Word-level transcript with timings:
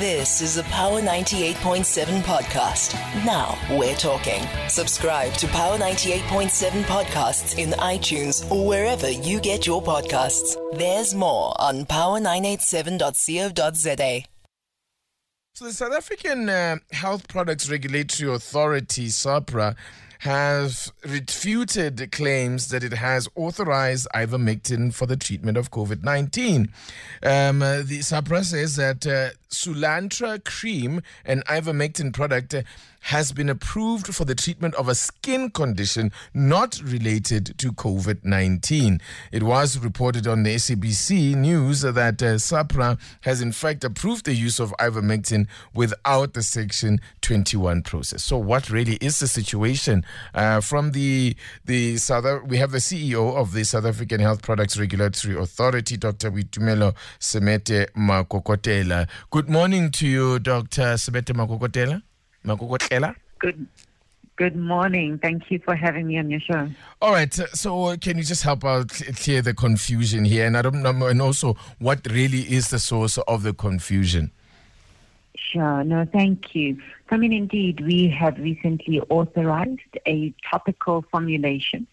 This 0.00 0.40
is 0.40 0.56
a 0.56 0.64
Power 0.64 1.00
98.7 1.00 2.22
podcast. 2.22 2.94
Now 3.24 3.56
we're 3.78 3.94
talking. 3.94 4.42
Subscribe 4.68 5.32
to 5.34 5.46
Power 5.46 5.78
98.7 5.78 6.82
podcasts 6.82 7.56
in 7.58 7.70
iTunes 7.78 8.50
or 8.50 8.66
wherever 8.66 9.08
you 9.08 9.38
get 9.38 9.68
your 9.68 9.80
podcasts. 9.80 10.56
There's 10.76 11.14
more 11.14 11.54
on 11.60 11.86
power987.co.za. 11.86 14.24
So 15.52 15.64
the 15.64 15.72
South 15.72 15.92
African 15.92 16.48
uh, 16.48 16.78
Health 16.90 17.28
Products 17.28 17.70
Regulatory 17.70 18.34
Authority, 18.34 19.06
SAHPRA, 19.06 19.76
has 20.24 20.90
refuted 21.04 22.10
claims 22.10 22.68
that 22.68 22.82
it 22.82 22.94
has 22.94 23.28
authorized 23.34 24.08
ivermectin 24.14 24.92
for 24.92 25.04
the 25.04 25.18
treatment 25.18 25.58
of 25.58 25.70
COVID 25.70 26.02
19. 26.02 26.70
Um, 27.22 27.58
the 27.58 28.00
SAHPRA 28.00 28.42
says 28.42 28.76
that 28.76 29.06
uh, 29.06 29.36
Soolantra 29.50 30.42
cream, 30.42 31.02
an 31.26 31.42
ivermectin 31.42 32.14
product, 32.14 32.54
uh, 32.54 32.62
has 33.04 33.32
been 33.32 33.50
approved 33.50 34.14
for 34.14 34.24
the 34.24 34.34
treatment 34.34 34.74
of 34.76 34.88
a 34.88 34.94
skin 34.94 35.50
condition 35.50 36.10
not 36.32 36.80
related 36.82 37.58
to 37.58 37.70
COVID 37.70 38.24
19. 38.24 38.98
It 39.30 39.42
was 39.42 39.78
reported 39.78 40.26
on 40.26 40.42
the 40.42 40.54
SABC 40.54 41.34
News 41.34 41.82
that 41.82 42.22
uh, 42.22 42.36
SAHPRA 42.36 42.98
has 43.20 43.42
in 43.42 43.52
fact 43.52 43.84
approved 43.84 44.24
the 44.24 44.32
use 44.32 44.58
of 44.58 44.72
ivermectin 44.80 45.46
without 45.74 46.32
the 46.32 46.42
Section 46.42 46.98
21 47.20 47.82
process. 47.82 48.24
So, 48.24 48.38
what 48.38 48.70
really 48.70 48.94
is 49.02 49.20
the 49.20 49.28
situation? 49.28 50.04
Uh, 50.34 50.60
from 50.60 50.92
the 50.92 51.36
the 51.64 51.96
South, 51.96 52.24
we 52.46 52.56
have 52.58 52.72
the 52.72 52.78
CEO 52.78 53.36
of 53.36 53.52
the 53.52 53.64
South 53.64 53.84
African 53.84 54.20
Health 54.20 54.42
Products 54.42 54.78
Regulatory 54.78 55.36
Authority, 55.36 55.96
Dr. 55.96 56.30
Boitumelo 56.30 56.94
Semete 57.18 57.90
Makokotlela. 57.92 59.08
Good 59.30 59.48
morning 59.48 59.90
to 59.92 60.06
you, 60.06 60.38
Dr. 60.38 60.94
Semete 60.94 61.34
Makokotlela. 61.34 62.02
Makokotlela. 62.44 63.14
Good. 63.38 63.66
Good 64.36 64.56
morning. 64.56 65.18
Thank 65.18 65.48
you 65.48 65.60
for 65.64 65.76
having 65.76 66.08
me 66.08 66.18
on 66.18 66.28
your 66.28 66.40
show. 66.40 66.68
All 67.00 67.12
right. 67.12 67.32
So, 67.32 67.96
can 67.98 68.18
you 68.18 68.24
just 68.24 68.42
help 68.42 68.64
out 68.64 68.88
clear 68.88 69.42
the 69.42 69.54
confusion 69.54 70.24
here, 70.24 70.44
and 70.44 70.56
I 70.56 70.62
don't 70.62 70.82
know, 70.82 71.06
and 71.06 71.22
also 71.22 71.54
what 71.78 72.04
really 72.10 72.40
is 72.40 72.70
the 72.70 72.80
source 72.80 73.16
of 73.16 73.44
the 73.44 73.54
confusion? 73.54 74.32
Sure. 75.54 75.84
No, 75.84 76.04
thank 76.04 76.52
you. 76.56 76.78
I 77.10 77.16
mean, 77.16 77.32
indeed, 77.32 77.78
we 77.78 78.08
have 78.08 78.36
recently 78.38 79.00
authorized 79.02 79.98
a 80.04 80.34
topical 80.50 81.04
formulation 81.12 81.86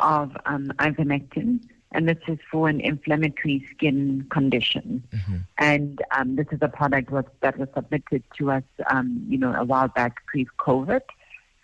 of 0.00 0.36
um, 0.44 0.72
ivermectin 0.80 1.60
and 1.92 2.08
this 2.08 2.18
is 2.26 2.38
for 2.50 2.68
an 2.68 2.80
inflammatory 2.80 3.64
skin 3.70 4.26
condition. 4.30 5.04
Mm-hmm. 5.14 5.36
And 5.58 6.02
um, 6.10 6.34
this 6.34 6.46
is 6.50 6.58
a 6.60 6.68
product 6.68 7.10
was, 7.10 7.24
that 7.40 7.56
was 7.58 7.68
submitted 7.74 8.24
to 8.38 8.50
us, 8.50 8.64
um, 8.90 9.24
you 9.28 9.38
know, 9.38 9.54
a 9.54 9.64
while 9.64 9.88
back 9.88 10.26
pre-COVID, 10.26 11.02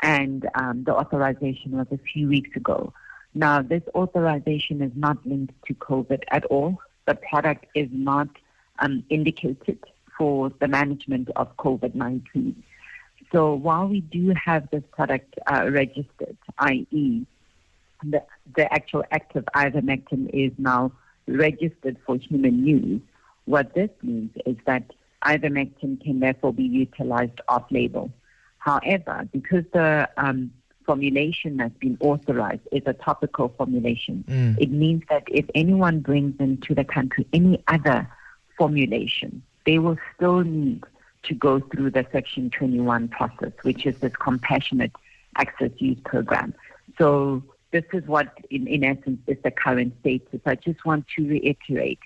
and 0.01 0.49
um, 0.55 0.85
the 0.85 0.95
authorization 0.95 1.73
was 1.73 1.89
a 1.91 1.99
few 1.99 2.29
weeks 2.29 2.57
ago. 2.57 2.93
Now, 3.35 3.63
this 3.63 3.83
authorization 3.95 4.81
is 4.81 4.93
not 4.95 5.19
linked 5.27 5.55
to 5.67 5.75
COVID 5.75 6.23
at 6.31 6.45
all. 6.47 6.79
The 7.07 7.17
product 7.17 7.67
is 7.75 7.89
not 7.91 8.29
um, 8.79 9.05
indicated 9.11 9.79
for 10.17 10.51
the 10.61 10.69
management 10.69 11.29
of 11.37 11.57
COVID-19. 11.57 12.55
So 13.33 13.55
while 13.55 13.89
we 13.89 14.01
do 14.01 14.35
have 14.45 14.69
this 14.71 14.83
product 14.93 15.35
uh, 15.47 15.69
registered, 15.71 16.37
i.e., 16.59 17.27
the, 18.05 18.23
the 18.57 18.73
actual 18.73 19.05
active 19.11 19.45
ivermectin 19.57 20.29
is 20.33 20.53
now 20.59 20.93
registered 21.27 21.97
for 22.05 22.17
human 22.17 22.67
use, 22.67 23.01
what 23.45 23.75
this 23.75 23.91
means 24.03 24.31
is 24.45 24.57
that 24.67 24.85
ivermectin 25.25 26.03
can 26.03 26.21
therefore 26.21 26.53
be 26.53 26.65
utilized 26.65 27.41
off 27.49 27.65
label. 27.71 28.11
However, 28.59 29.29
because 29.33 29.65
the 29.73 30.09
um, 30.17 30.53
formulation 30.85 31.57
that's 31.57 31.77
been 31.79 31.97
authorized 32.01 32.63
is 32.71 32.83
a 32.87 32.93
topical 32.93 33.49
formulation, 33.57 34.25
mm. 34.29 34.59
it 34.61 34.71
means 34.71 35.03
that 35.09 35.25
if 35.29 35.47
anyone 35.55 36.01
brings 36.01 36.39
into 36.39 36.75
the 36.75 36.85
country 36.85 37.27
any 37.33 37.63
other 37.69 38.09
formulation, 38.59 39.43
they 39.65 39.79
will 39.79 39.99
still 40.15 40.41
need 40.41 40.85
to 41.25 41.35
go 41.35 41.61
through 41.61 41.91
the 41.91 42.07
Section 42.13 42.51
21 42.51 43.09
process, 43.09 43.53
which 43.63 43.87
is 43.87 43.99
this 43.99 44.15
compassionate 44.17 44.93
access 45.37 45.71
use 45.79 45.99
program. 46.05 46.55
So 46.99 47.43
this 47.71 47.85
is 47.93 48.07
what, 48.07 48.37
in, 48.51 48.67
in 48.67 48.85
essence, 48.85 49.21
is 49.27 49.39
the 49.43 49.51
current 49.51 49.95
status. 50.01 50.41
I 50.45 50.57
just 50.57 50.85
want 50.85 51.07
to 51.17 51.27
reiterate 51.27 52.01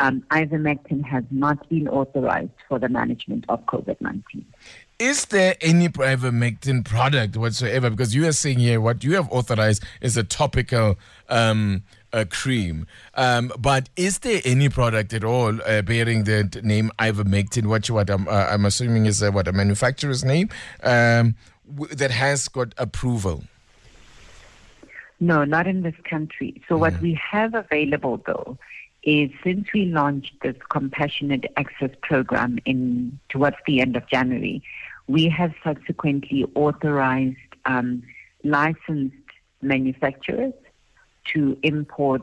um, 0.00 0.22
ivermectin 0.30 1.04
has 1.04 1.24
not 1.30 1.68
been 1.68 1.88
authorized 1.88 2.50
for 2.68 2.78
the 2.78 2.88
management 2.88 3.44
of 3.48 3.64
COVID 3.66 4.00
19. 4.00 4.44
Is 4.98 5.26
there 5.26 5.56
any 5.60 5.88
ivermectin 5.88 6.84
product 6.84 7.36
whatsoever? 7.36 7.90
Because 7.90 8.14
you 8.14 8.26
are 8.26 8.32
saying 8.32 8.58
here 8.58 8.80
what 8.80 9.04
you 9.04 9.14
have 9.14 9.30
authorized 9.30 9.84
is 10.00 10.16
a 10.16 10.24
topical 10.24 10.98
um, 11.28 11.82
a 12.16 12.24
cream. 12.24 12.86
Um, 13.14 13.52
but 13.58 13.90
is 13.94 14.20
there 14.20 14.40
any 14.44 14.68
product 14.68 15.12
at 15.12 15.22
all 15.22 15.60
uh, 15.62 15.82
bearing 15.82 16.24
the 16.24 16.60
name 16.62 16.90
ivermectin, 16.98 17.66
what, 17.66 17.88
what 17.90 18.08
I'm, 18.08 18.26
uh, 18.26 18.46
I'm 18.50 18.64
assuming 18.64 19.06
is 19.06 19.22
uh, 19.22 19.30
what 19.30 19.46
a 19.46 19.52
manufacturer's 19.52 20.24
name, 20.24 20.48
um, 20.82 21.36
w- 21.70 21.94
that 21.94 22.10
has 22.10 22.48
got 22.48 22.72
approval? 22.78 23.44
No, 25.20 25.44
not 25.44 25.66
in 25.66 25.82
this 25.82 25.94
country. 26.08 26.62
So, 26.68 26.76
what 26.76 27.00
we 27.00 27.18
have 27.30 27.54
available 27.54 28.22
though 28.26 28.58
is 29.02 29.30
since 29.44 29.72
we 29.72 29.86
launched 29.86 30.34
this 30.42 30.56
compassionate 30.68 31.44
access 31.56 31.90
program 32.02 32.58
in 32.64 33.18
towards 33.28 33.56
the 33.66 33.80
end 33.80 33.96
of 33.96 34.06
January, 34.08 34.62
we 35.06 35.28
have 35.28 35.54
subsequently 35.62 36.44
authorized 36.54 37.36
um, 37.64 38.02
licensed 38.42 39.16
manufacturers 39.62 40.52
to 41.32 41.56
import 41.62 42.22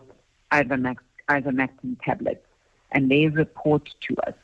ivermectin, 0.51 0.97
ivermectin 1.29 1.97
tablets, 2.03 2.45
and 2.91 3.09
they 3.09 3.27
report 3.27 3.89
to 4.01 4.15
us. 4.27 4.35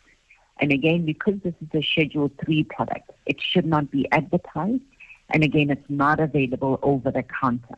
And 0.60 0.72
again, 0.72 1.06
because 1.06 1.36
this 1.44 1.54
is 1.62 1.68
a 1.74 1.82
Schedule 1.84 2.32
3 2.44 2.64
product, 2.66 3.12
it 3.26 3.42
should 3.42 3.66
not 3.66 3.90
be 3.92 4.10
advertised. 4.12 4.82
And 5.30 5.44
again, 5.44 5.70
it's 5.70 5.90
not 5.90 6.20
available 6.20 6.80
over 6.82 7.12
the 7.12 7.24
counter. 7.24 7.76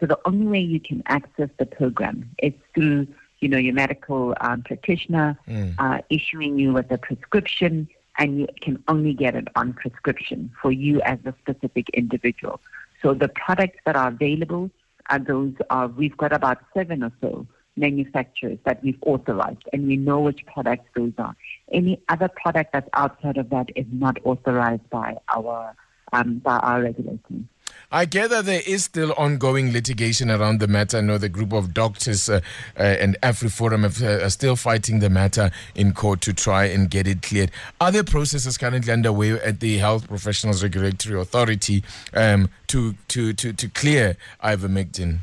So 0.00 0.06
the 0.06 0.18
only 0.24 0.46
way 0.46 0.60
you 0.60 0.80
can 0.80 1.02
access 1.06 1.48
the 1.58 1.66
program 1.66 2.30
is 2.42 2.52
through, 2.74 3.06
you 3.40 3.48
know, 3.48 3.58
your 3.58 3.74
medical 3.74 4.34
um, 4.40 4.62
practitioner 4.62 5.38
mm. 5.48 5.74
uh, 5.78 6.02
issuing 6.10 6.58
you 6.58 6.72
with 6.72 6.90
a 6.90 6.98
prescription, 6.98 7.88
and 8.18 8.40
you 8.40 8.48
can 8.60 8.82
only 8.88 9.14
get 9.14 9.34
it 9.34 9.48
on 9.54 9.72
prescription 9.72 10.50
for 10.60 10.72
you 10.72 11.00
as 11.02 11.18
a 11.24 11.34
specific 11.40 11.88
individual. 11.90 12.60
So 13.02 13.14
the 13.14 13.28
products 13.28 13.78
that 13.86 13.96
are 13.96 14.08
available 14.08 14.70
are 15.08 15.18
those 15.18 15.54
of, 15.70 15.96
we've 15.96 16.16
got 16.16 16.32
about 16.32 16.58
seven 16.74 17.02
or 17.02 17.12
so 17.20 17.46
manufacturers 17.76 18.58
that 18.64 18.82
we've 18.82 18.98
authorized, 19.02 19.62
and 19.72 19.86
we 19.86 19.96
know 19.96 20.20
which 20.20 20.44
products 20.46 20.88
those 20.96 21.12
are. 21.18 21.36
Any 21.70 22.00
other 22.08 22.28
product 22.28 22.72
that's 22.72 22.88
outside 22.94 23.36
of 23.36 23.50
that 23.50 23.68
is 23.76 23.86
not 23.92 24.16
authorized 24.24 24.88
by 24.90 25.16
our 25.34 25.76
um, 26.12 26.38
by 26.38 26.56
our 26.58 26.82
regulators. 26.82 27.42
I 27.92 28.04
gather 28.04 28.42
there 28.42 28.62
is 28.66 28.84
still 28.84 29.12
ongoing 29.16 29.72
litigation 29.72 30.30
around 30.30 30.58
the 30.58 30.66
matter. 30.66 30.98
I 30.98 31.00
know 31.02 31.18
the 31.18 31.28
group 31.28 31.52
of 31.52 31.72
doctors 31.72 32.28
uh, 32.28 32.40
uh, 32.78 32.82
and 32.82 33.16
AfriForum 33.22 33.82
have, 33.84 34.02
uh, 34.02 34.24
are 34.24 34.30
still 34.30 34.56
fighting 34.56 34.98
the 34.98 35.10
matter 35.10 35.50
in 35.74 35.92
court 35.92 36.20
to 36.22 36.32
try 36.32 36.64
and 36.64 36.90
get 36.90 37.06
it 37.06 37.22
cleared. 37.22 37.52
Are 37.80 37.92
there 37.92 38.02
processes 38.02 38.58
currently 38.58 38.92
underway 38.92 39.32
at 39.32 39.60
the 39.60 39.78
Health 39.78 40.08
Professionals 40.08 40.62
Regulatory 40.62 41.20
Authority 41.20 41.84
um, 42.12 42.48
to, 42.66 42.94
to, 43.08 43.32
to, 43.34 43.52
to 43.52 43.68
clear 43.68 44.16
ivermectin? 44.42 45.18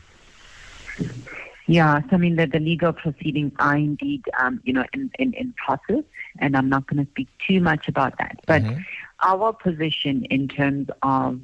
Yeah, 1.67 2.01
so 2.01 2.07
I 2.13 2.17
mean 2.17 2.35
the, 2.35 2.45
the 2.45 2.59
legal 2.59 2.93
proceedings 2.93 3.51
are 3.59 3.75
indeed, 3.75 4.23
um, 4.39 4.61
you 4.63 4.73
know, 4.73 4.85
in, 4.93 5.11
in, 5.19 5.33
in 5.33 5.53
process, 5.53 6.03
and 6.39 6.57
I'm 6.57 6.69
not 6.69 6.87
going 6.87 7.05
to 7.05 7.11
speak 7.11 7.27
too 7.45 7.61
much 7.61 7.87
about 7.87 8.17
that. 8.17 8.39
But 8.45 8.63
mm-hmm. 8.63 8.81
our 9.21 9.53
position 9.53 10.25
in 10.25 10.47
terms 10.47 10.89
of 11.03 11.41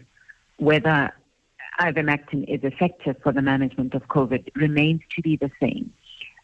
whether 0.59 1.11
ivermectin 1.79 2.43
is 2.47 2.59
effective 2.63 3.15
for 3.23 3.31
the 3.31 3.41
management 3.41 3.93
of 3.93 4.07
COVID 4.07 4.49
remains 4.55 5.01
to 5.15 5.21
be 5.21 5.37
the 5.37 5.49
same. 5.61 5.93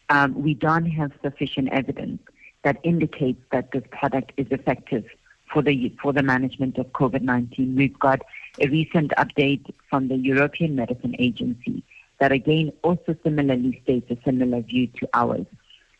Um, 0.08 0.42
we 0.42 0.54
don't 0.54 0.86
have 0.86 1.12
sufficient 1.22 1.68
evidence 1.72 2.22
that 2.62 2.78
indicates 2.82 3.42
that 3.52 3.70
this 3.72 3.82
product 3.90 4.32
is 4.36 4.46
effective 4.50 5.04
for 5.52 5.62
the 5.62 5.94
for 6.02 6.12
the 6.12 6.22
management 6.22 6.78
of 6.78 6.86
COVID-19. 6.92 7.76
We've 7.76 7.98
got 7.98 8.22
a 8.58 8.68
recent 8.68 9.12
update 9.18 9.66
from 9.90 10.08
the 10.08 10.16
European 10.16 10.74
Medicine 10.74 11.14
Agency 11.18 11.84
that 12.18 12.32
again 12.32 12.72
also 12.82 13.14
similarly 13.22 13.80
states 13.84 14.10
a 14.10 14.16
similar 14.24 14.62
view 14.62 14.86
to 14.98 15.08
ours. 15.12 15.46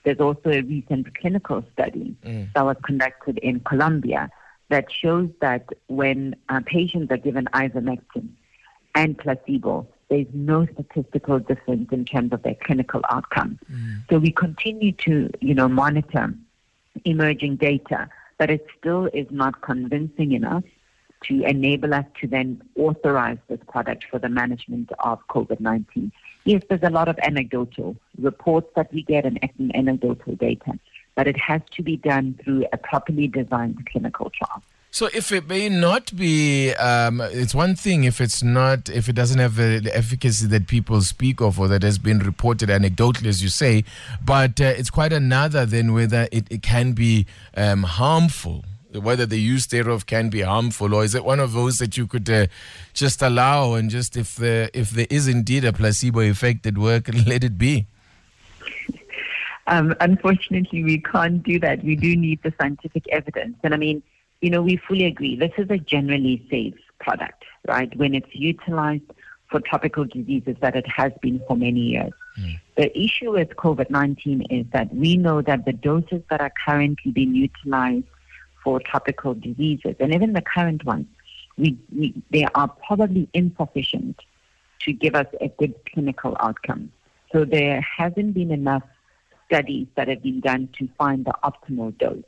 There's 0.04 0.20
also 0.20 0.50
a 0.50 0.62
recent 0.62 1.14
clinical 1.18 1.64
study 1.72 2.16
mm. 2.24 2.52
that 2.54 2.64
was 2.64 2.76
conducted 2.84 3.38
in 3.38 3.60
Colombia 3.60 4.30
that 4.68 4.90
shows 4.90 5.30
that 5.40 5.66
when 5.88 6.36
uh, 6.48 6.60
patients 6.66 7.10
are 7.10 7.16
given 7.16 7.46
ivermectin 7.54 8.28
and 8.94 9.16
placebo, 9.18 9.86
there's 10.08 10.26
no 10.32 10.66
statistical 10.66 11.38
difference 11.38 11.88
in 11.92 12.04
terms 12.04 12.32
of 12.32 12.42
their 12.42 12.56
clinical 12.62 13.00
outcome. 13.10 13.58
Mm. 13.70 14.08
So 14.08 14.18
we 14.18 14.30
continue 14.30 14.92
to, 14.92 15.30
you 15.40 15.54
know, 15.54 15.68
monitor 15.68 16.34
emerging 17.04 17.56
data 17.56 18.08
but 18.38 18.50
it 18.50 18.66
still 18.78 19.06
is 19.12 19.26
not 19.30 19.62
convincing 19.62 20.32
enough 20.32 20.64
to 21.22 21.42
enable 21.44 21.94
us 21.94 22.04
to 22.20 22.26
then 22.26 22.62
authorize 22.76 23.38
this 23.48 23.58
product 23.68 24.04
for 24.10 24.18
the 24.18 24.28
management 24.28 24.90
of 25.00 25.18
COVID 25.28 25.60
19. 25.60 26.12
Yes, 26.44 26.62
there's 26.68 26.82
a 26.82 26.90
lot 26.90 27.08
of 27.08 27.18
anecdotal 27.22 27.96
reports 28.18 28.68
that 28.76 28.92
we 28.92 29.02
get 29.02 29.24
and 29.24 29.38
anecdotal 29.74 30.36
data, 30.36 30.78
but 31.16 31.26
it 31.26 31.36
has 31.38 31.60
to 31.72 31.82
be 31.82 31.96
done 31.96 32.38
through 32.44 32.66
a 32.72 32.76
properly 32.76 33.26
designed 33.26 33.84
clinical 33.90 34.30
trial. 34.30 34.62
So, 34.92 35.10
if 35.12 35.30
it 35.32 35.46
may 35.46 35.68
not 35.68 36.16
be, 36.16 36.72
um, 36.74 37.20
it's 37.20 37.54
one 37.54 37.74
thing 37.74 38.04
if 38.04 38.20
it's 38.20 38.42
not, 38.42 38.88
if 38.88 39.08
it 39.08 39.14
doesn't 39.14 39.38
have 39.38 39.56
the 39.56 39.90
efficacy 39.92 40.46
that 40.46 40.68
people 40.68 41.02
speak 41.02 41.40
of 41.40 41.60
or 41.60 41.68
that 41.68 41.82
has 41.82 41.98
been 41.98 42.20
reported 42.20 42.70
anecdotally, 42.70 43.26
as 43.26 43.42
you 43.42 43.48
say, 43.48 43.84
but 44.24 44.58
uh, 44.60 44.64
it's 44.64 44.88
quite 44.88 45.12
another 45.12 45.66
then 45.66 45.92
whether 45.92 46.28
it, 46.32 46.46
it 46.50 46.62
can 46.62 46.92
be 46.92 47.26
um, 47.56 47.82
harmful 47.82 48.64
whether 48.94 49.26
the 49.26 49.38
use 49.38 49.66
thereof 49.66 50.06
can 50.06 50.30
be 50.30 50.40
harmful, 50.40 50.94
or 50.94 51.04
is 51.04 51.14
it 51.14 51.24
one 51.24 51.40
of 51.40 51.52
those 51.52 51.76
that 51.78 51.98
you 51.98 52.06
could 52.06 52.30
uh, 52.30 52.46
just 52.94 53.20
allow 53.20 53.74
and 53.74 53.90
just 53.90 54.16
if 54.16 54.36
the 54.36 54.70
if 54.72 54.90
there 54.90 55.06
is 55.10 55.28
indeed 55.28 55.64
a 55.64 55.72
placebo 55.72 56.20
effect 56.20 56.66
at 56.66 56.78
work, 56.78 57.10
let 57.26 57.44
it 57.44 57.58
be? 57.58 57.86
Um, 59.68 59.94
unfortunately, 60.00 60.84
we 60.84 60.98
can't 60.98 61.42
do 61.42 61.58
that. 61.60 61.82
We 61.82 61.96
do 61.96 62.16
need 62.16 62.42
the 62.42 62.52
scientific 62.60 63.04
evidence, 63.10 63.56
and 63.62 63.74
I 63.74 63.76
mean, 63.76 64.02
you 64.40 64.50
know, 64.50 64.62
we 64.62 64.76
fully 64.76 65.04
agree. 65.04 65.36
This 65.36 65.52
is 65.58 65.68
a 65.70 65.78
generally 65.78 66.46
safe 66.50 66.74
product, 67.00 67.44
right? 67.66 67.94
When 67.96 68.14
it's 68.14 68.32
utilized 68.32 69.10
for 69.50 69.60
tropical 69.60 70.04
diseases, 70.04 70.56
that 70.60 70.76
it 70.76 70.86
has 70.88 71.12
been 71.20 71.40
for 71.46 71.56
many 71.56 71.80
years. 71.80 72.12
Mm. 72.38 72.60
The 72.76 72.98
issue 72.98 73.32
with 73.32 73.50
COVID 73.50 73.90
19 73.90 74.42
is 74.50 74.66
that 74.72 74.94
we 74.94 75.16
know 75.16 75.42
that 75.42 75.64
the 75.64 75.72
doses 75.72 76.22
that 76.30 76.40
are 76.40 76.52
currently 76.64 77.12
being 77.12 77.34
utilized 77.34 78.06
for 78.62 78.80
tropical 78.80 79.34
diseases, 79.34 79.94
and 80.00 80.14
even 80.14 80.32
the 80.32 80.42
current 80.42 80.84
ones, 80.84 81.06
we, 81.56 81.78
we, 81.94 82.14
they 82.30 82.44
are 82.54 82.68
probably 82.68 83.28
insufficient 83.32 84.20
to 84.80 84.92
give 84.92 85.14
us 85.14 85.26
a 85.40 85.48
good 85.48 85.74
clinical 85.92 86.36
outcome. 86.40 86.92
So 87.32 87.44
there 87.44 87.80
hasn't 87.80 88.34
been 88.34 88.50
enough 88.50 88.82
studies 89.46 89.87
that 89.94 90.08
have 90.08 90.22
been 90.22 90.40
done 90.40 90.69
to 90.78 90.88
find 90.98 91.25
the 91.25 91.34
optimal 91.44 91.96
dose. 91.98 92.25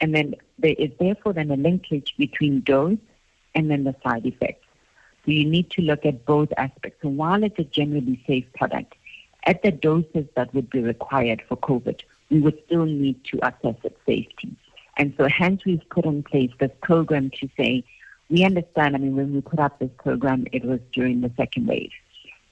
And 0.00 0.14
then 0.14 0.34
there 0.58 0.74
is 0.78 0.90
therefore 0.98 1.32
then 1.32 1.50
a 1.50 1.56
linkage 1.56 2.14
between 2.18 2.60
dose 2.60 2.98
and 3.54 3.70
then 3.70 3.84
the 3.84 3.94
side 4.02 4.26
effects. 4.26 4.66
So 5.24 5.30
you 5.30 5.44
need 5.44 5.70
to 5.70 5.82
look 5.82 6.04
at 6.04 6.24
both 6.24 6.48
aspects. 6.56 6.98
So 7.02 7.08
while 7.08 7.42
it's 7.44 7.58
a 7.58 7.64
generally 7.64 8.22
safe 8.26 8.44
product, 8.54 8.94
at 9.44 9.62
the 9.62 9.70
doses 9.70 10.26
that 10.34 10.52
would 10.54 10.70
be 10.70 10.80
required 10.80 11.42
for 11.48 11.56
COVID, 11.56 12.00
we 12.30 12.40
would 12.40 12.60
still 12.66 12.84
need 12.84 13.22
to 13.24 13.38
assess 13.46 13.76
its 13.84 13.98
safety. 14.06 14.56
And 14.96 15.14
so 15.16 15.28
hence 15.28 15.64
we've 15.64 15.88
put 15.90 16.04
in 16.04 16.22
place 16.22 16.50
this 16.58 16.70
program 16.82 17.30
to 17.40 17.48
say, 17.56 17.84
we 18.28 18.44
understand, 18.44 18.94
I 18.94 18.98
mean, 18.98 19.16
when 19.16 19.34
we 19.34 19.40
put 19.40 19.58
up 19.58 19.78
this 19.78 19.90
program, 19.98 20.46
it 20.52 20.64
was 20.64 20.80
during 20.92 21.20
the 21.20 21.30
second 21.36 21.66
wave. 21.66 21.92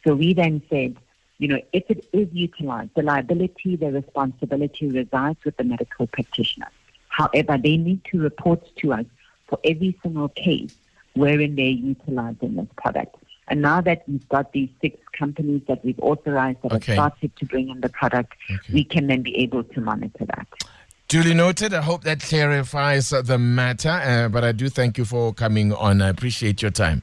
So 0.07 0.15
we 0.15 0.35
then 0.35 0.63
said, 0.71 0.97
you 1.41 1.49
know, 1.49 1.61
if 1.73 1.85
it 1.89 2.07
is 2.13 2.29
utilized, 2.33 2.91
the 2.95 3.03
liability, 3.03 3.75
the 3.75 3.91
responsibility 3.91 4.89
resides 4.89 5.43
with 5.43 5.57
the 5.57 5.65
medical 5.65 6.07
practitioner. 6.07 6.69
However, 7.09 7.57
they 7.57 7.79
need 7.79 8.05
to 8.13 8.21
report 8.21 8.63
to 8.77 8.93
us 8.93 9.07
for 9.49 9.59
every 9.65 9.99
single 10.03 10.29
case 10.29 10.77
wherein 11.15 11.57
they're 11.57 11.65
utilizing 11.65 12.57
this 12.57 12.69
product. 12.77 13.17
And 13.49 13.63
now 13.63 13.81
that 13.81 14.05
we've 14.07 14.29
got 14.29 14.53
these 14.53 14.69
six 14.83 15.01
companies 15.19 15.63
that 15.67 15.83
we've 15.83 15.99
authorized 16.01 16.59
that 16.63 16.73
okay. 16.73 16.95
have 16.95 17.15
started 17.15 17.35
to 17.37 17.47
bring 17.47 17.71
in 17.71 17.81
the 17.81 17.89
product, 17.89 18.35
okay. 18.51 18.73
we 18.75 18.85
can 18.85 19.07
then 19.07 19.23
be 19.23 19.35
able 19.39 19.65
to 19.65 19.81
monitor 19.81 20.27
that. 20.27 20.47
Duly 21.09 21.33
noted. 21.33 21.73
I 21.73 21.81
hope 21.81 22.05
that 22.05 22.21
clarifies 22.21 23.09
the 23.09 23.39
matter. 23.39 23.89
Uh, 23.89 24.29
but 24.29 24.45
I 24.45 24.53
do 24.53 24.69
thank 24.69 24.99
you 24.99 25.07
for 25.07 25.33
coming 25.33 25.73
on. 25.73 26.03
I 26.03 26.11
appreciate 26.11 26.61
your 26.61 26.71
time. 26.71 27.03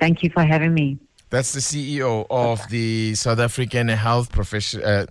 Thank 0.00 0.22
you 0.22 0.30
for 0.30 0.42
having 0.42 0.72
me. 0.72 0.98
That's 1.34 1.52
the 1.52 1.58
CEO 1.58 2.26
of 2.30 2.62
the 2.68 3.16
South 3.16 3.40
African 3.40 3.88
Health 3.88 4.30
Profession, 4.30 4.84
uh, 4.84 5.06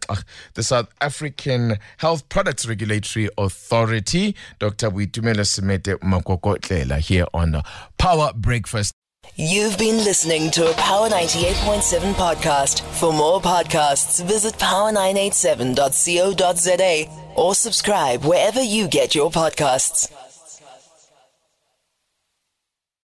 the 0.53 0.63
South 0.63 0.87
African 1.01 1.75
Health 1.97 2.29
Products 2.29 2.65
Regulatory 2.65 3.27
Authority, 3.37 4.33
Dr. 4.57 4.89
Boitumelo 4.89 5.43
Semete 5.43 5.99
Makokotlela, 5.99 6.99
here 6.99 7.25
on 7.33 7.61
Power 7.97 8.31
Breakfast. 8.33 8.93
You've 9.35 9.77
been 9.77 9.97
listening 9.97 10.49
to 10.51 10.71
a 10.71 10.73
Power 10.75 11.09
98.7 11.09 12.13
podcast. 12.13 12.79
For 12.99 13.11
more 13.11 13.41
podcasts, 13.41 14.23
visit 14.23 14.53
power987.co.za 14.53 17.33
or 17.35 17.53
subscribe 17.53 18.23
wherever 18.23 18.61
you 18.61 18.87
get 18.87 19.13
your 19.13 19.29
podcasts. 19.29 20.09